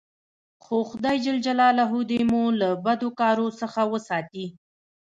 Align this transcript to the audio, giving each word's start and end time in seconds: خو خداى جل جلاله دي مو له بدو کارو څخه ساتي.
خو 0.63 0.77
خداى 0.89 1.17
جل 1.25 1.37
جلاله 1.45 1.87
دي 2.09 2.19
مو 2.31 2.43
له 2.61 2.69
بدو 2.85 3.09
کارو 3.19 3.47
څخه 3.59 3.81
ساتي. 4.07 4.45